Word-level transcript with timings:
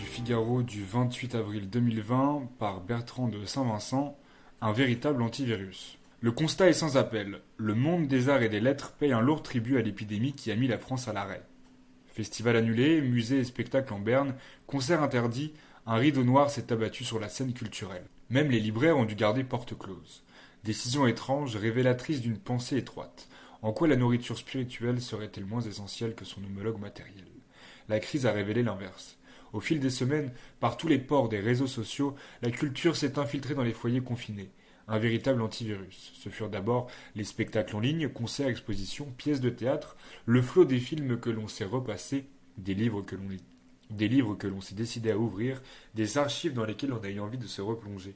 Figaro 0.00 0.62
du 0.62 0.84
28 0.84 1.34
avril 1.34 1.68
2020 1.68 2.48
par 2.58 2.80
Bertrand 2.80 3.28
de 3.28 3.44
Saint-Vincent, 3.44 4.16
un 4.60 4.72
véritable 4.72 5.22
antivirus. 5.22 5.98
Le 6.20 6.32
constat 6.32 6.68
est 6.68 6.72
sans 6.72 6.96
appel. 6.96 7.40
Le 7.56 7.74
monde 7.74 8.06
des 8.06 8.28
arts 8.28 8.42
et 8.42 8.48
des 8.48 8.60
lettres 8.60 8.92
paye 8.92 9.12
un 9.12 9.20
lourd 9.20 9.42
tribut 9.42 9.78
à 9.78 9.82
l'épidémie 9.82 10.34
qui 10.34 10.50
a 10.50 10.56
mis 10.56 10.68
la 10.68 10.78
France 10.78 11.08
à 11.08 11.12
l'arrêt. 11.12 11.42
Festival 12.06 12.56
annulé, 12.56 13.00
musée 13.00 13.38
et 13.38 13.44
spectacle 13.44 13.92
en 13.92 13.98
berne, 13.98 14.34
concert 14.66 15.02
interdit, 15.02 15.52
un 15.86 15.96
rideau 15.96 16.24
noir 16.24 16.50
s'est 16.50 16.72
abattu 16.72 17.04
sur 17.04 17.18
la 17.18 17.28
scène 17.28 17.52
culturelle. 17.52 18.06
Même 18.30 18.50
les 18.50 18.60
libraires 18.60 18.98
ont 18.98 19.04
dû 19.04 19.14
garder 19.14 19.44
porte 19.44 19.76
close. 19.76 20.22
Décision 20.64 21.06
étrange, 21.06 21.56
révélatrice 21.56 22.20
d'une 22.20 22.38
pensée 22.38 22.76
étroite. 22.76 23.28
En 23.62 23.72
quoi 23.72 23.88
la 23.88 23.96
nourriture 23.96 24.38
spirituelle 24.38 25.00
serait-elle 25.00 25.44
moins 25.44 25.62
essentielle 25.62 26.14
que 26.14 26.24
son 26.24 26.42
homologue 26.44 26.80
matériel? 26.80 27.26
La 27.88 27.98
crise 27.98 28.26
a 28.26 28.32
révélé 28.32 28.62
l'inverse. 28.62 29.18
Au 29.52 29.60
fil 29.60 29.80
des 29.80 29.90
semaines, 29.90 30.32
par 30.60 30.76
tous 30.76 30.88
les 30.88 30.98
ports 30.98 31.28
des 31.28 31.40
réseaux 31.40 31.66
sociaux, 31.66 32.14
la 32.40 32.50
culture 32.50 32.96
s'est 32.96 33.18
infiltrée 33.18 33.54
dans 33.54 33.62
les 33.62 33.72
foyers 33.72 34.00
confinés. 34.00 34.50
Un 34.88 34.98
véritable 34.98 35.42
antivirus. 35.42 36.12
Ce 36.14 36.28
furent 36.28 36.50
d'abord 36.50 36.90
les 37.14 37.24
spectacles 37.24 37.76
en 37.76 37.80
ligne, 37.80 38.08
concerts, 38.08 38.48
expositions, 38.48 39.12
pièces 39.16 39.40
de 39.40 39.50
théâtre, 39.50 39.96
le 40.26 40.42
flot 40.42 40.64
des 40.64 40.80
films 40.80 41.18
que 41.20 41.30
l'on 41.30 41.48
s'est 41.48 41.64
repassé, 41.64 42.24
des 42.56 42.74
livres 42.74 43.02
que 43.02 43.14
l'on 43.14 43.28
lit, 43.28 43.44
des 43.90 44.08
livres 44.08 44.34
que 44.34 44.46
l'on 44.46 44.60
s'est 44.60 44.74
décidé 44.74 45.10
à 45.10 45.18
ouvrir, 45.18 45.62
des 45.94 46.18
archives 46.18 46.54
dans 46.54 46.64
lesquelles 46.64 46.92
on 46.92 47.04
a 47.04 47.08
eu 47.08 47.20
envie 47.20 47.38
de 47.38 47.46
se 47.46 47.60
replonger. 47.60 48.14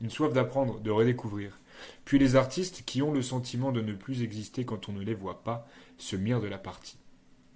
Une 0.00 0.10
soif 0.10 0.32
d'apprendre, 0.32 0.80
de 0.80 0.90
redécouvrir. 0.90 1.58
Puis 2.04 2.18
les 2.18 2.36
artistes 2.36 2.84
qui 2.84 3.00
ont 3.02 3.12
le 3.12 3.22
sentiment 3.22 3.72
de 3.72 3.80
ne 3.80 3.94
plus 3.94 4.22
exister 4.22 4.64
quand 4.64 4.88
on 4.88 4.92
ne 4.92 5.02
les 5.02 5.14
voit 5.14 5.42
pas, 5.42 5.66
se 5.98 6.16
mirent 6.16 6.40
de 6.40 6.48
la 6.48 6.58
partie. 6.58 6.98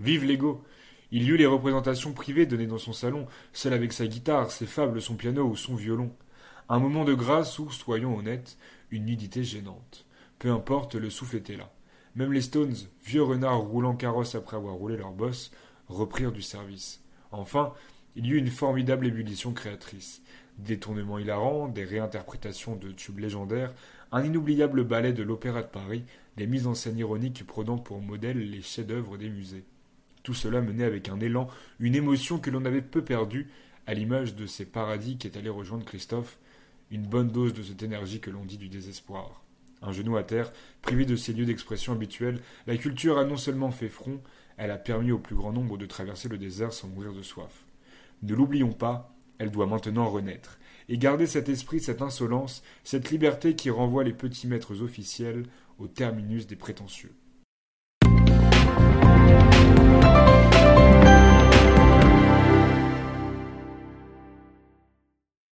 Vive 0.00 0.24
l'ego 0.24 0.62
il 1.10 1.30
eut 1.30 1.36
les 1.36 1.46
représentations 1.46 2.12
privées 2.12 2.46
données 2.46 2.66
dans 2.66 2.78
son 2.78 2.92
salon, 2.92 3.26
seul 3.52 3.72
avec 3.72 3.92
sa 3.92 4.06
guitare, 4.06 4.50
ses 4.50 4.66
fables, 4.66 5.00
son 5.00 5.16
piano 5.16 5.44
ou 5.44 5.56
son 5.56 5.74
violon. 5.74 6.10
Un 6.68 6.78
moment 6.78 7.04
de 7.04 7.14
grâce 7.14 7.58
ou, 7.58 7.70
soyons 7.70 8.16
honnêtes, 8.16 8.58
une 8.90 9.06
nudité 9.06 9.42
gênante. 9.42 10.04
Peu 10.38 10.50
importe, 10.50 10.94
le 10.94 11.08
souffle 11.08 11.36
était 11.36 11.56
là. 11.56 11.72
Même 12.14 12.32
les 12.32 12.42
Stones, 12.42 12.74
vieux 13.04 13.22
renards 13.22 13.60
roulant 13.60 13.96
carrosse 13.96 14.34
après 14.34 14.56
avoir 14.56 14.74
roulé 14.74 14.96
leur 14.96 15.12
bosse, 15.12 15.50
reprirent 15.88 16.32
du 16.32 16.42
service. 16.42 17.02
Enfin, 17.32 17.72
il 18.16 18.26
y 18.26 18.30
eut 18.30 18.38
une 18.38 18.50
formidable 18.50 19.06
ébullition 19.06 19.52
créatrice. 19.52 20.22
Des 20.58 20.78
tournements 20.78 21.18
hilarants, 21.18 21.68
des 21.68 21.84
réinterprétations 21.84 22.76
de 22.76 22.90
tubes 22.92 23.20
légendaires, 23.20 23.72
un 24.12 24.24
inoubliable 24.24 24.84
ballet 24.84 25.12
de 25.12 25.22
l'Opéra 25.22 25.62
de 25.62 25.68
Paris, 25.68 26.04
des 26.36 26.46
mises 26.46 26.66
en 26.66 26.74
scène 26.74 26.98
ironiques 26.98 27.46
prenant 27.46 27.78
pour 27.78 28.00
modèle 28.00 28.38
les 28.38 28.62
chefs-d'œuvre 28.62 29.16
des 29.16 29.30
musées. 29.30 29.64
Tout 30.28 30.34
cela 30.34 30.60
menait 30.60 30.84
avec 30.84 31.08
un 31.08 31.20
élan, 31.20 31.48
une 31.80 31.94
émotion 31.94 32.38
que 32.38 32.50
l'on 32.50 32.66
avait 32.66 32.82
peu 32.82 33.02
perdue, 33.02 33.48
à 33.86 33.94
l'image 33.94 34.34
de 34.34 34.44
ces 34.44 34.66
paradis 34.66 35.16
qui 35.16 35.26
est 35.26 35.38
allé 35.38 35.48
rejoindre 35.48 35.86
Christophe, 35.86 36.38
une 36.90 37.06
bonne 37.06 37.30
dose 37.30 37.54
de 37.54 37.62
cette 37.62 37.82
énergie 37.82 38.20
que 38.20 38.28
l'on 38.28 38.44
dit 38.44 38.58
du 38.58 38.68
désespoir. 38.68 39.42
Un 39.80 39.90
genou 39.90 40.18
à 40.18 40.24
terre, 40.24 40.52
privé 40.82 41.06
de 41.06 41.16
ses 41.16 41.32
lieux 41.32 41.46
d'expression 41.46 41.94
habituels, 41.94 42.42
la 42.66 42.76
culture 42.76 43.16
a 43.16 43.24
non 43.24 43.38
seulement 43.38 43.70
fait 43.70 43.88
front, 43.88 44.20
elle 44.58 44.70
a 44.70 44.76
permis 44.76 45.12
au 45.12 45.18
plus 45.18 45.34
grand 45.34 45.54
nombre 45.54 45.78
de 45.78 45.86
traverser 45.86 46.28
le 46.28 46.36
désert 46.36 46.74
sans 46.74 46.88
mourir 46.88 47.14
de 47.14 47.22
soif. 47.22 47.64
Ne 48.22 48.34
l'oublions 48.34 48.72
pas, 48.72 49.16
elle 49.38 49.50
doit 49.50 49.66
maintenant 49.66 50.10
renaître, 50.10 50.58
et 50.90 50.98
garder 50.98 51.26
cet 51.26 51.48
esprit, 51.48 51.80
cette 51.80 52.02
insolence, 52.02 52.62
cette 52.84 53.10
liberté 53.10 53.56
qui 53.56 53.70
renvoie 53.70 54.04
les 54.04 54.12
petits 54.12 54.46
maîtres 54.46 54.82
officiels 54.82 55.44
au 55.78 55.88
terminus 55.88 56.46
des 56.46 56.56
prétentieux. 56.56 57.14